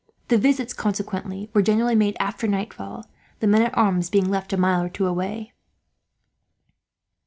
The 0.29 0.37
visits, 0.39 0.73
consequently, 0.73 1.51
were 1.53 1.61
generally 1.61 1.93
made 1.93 2.17
after 2.19 2.47
nightfall; 2.47 3.05
the 3.39 3.45
men 3.45 3.61
at 3.61 3.77
arms 3.77 4.09
being 4.09 4.27
left 4.31 4.51
a 4.51 4.57
mile 4.57 4.81
or 4.81 4.89
two 4.89 5.05
away. 5.05 5.53